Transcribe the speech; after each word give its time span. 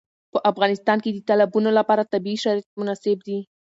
په 0.31 0.39
افغانستان 0.51 0.97
کې 1.03 1.09
د 1.11 1.19
تالابونو 1.29 1.69
لپاره 1.79 2.09
طبیعي 2.13 2.37
شرایط 2.43 2.67
مناسب 2.79 3.17
دي. 3.27 3.39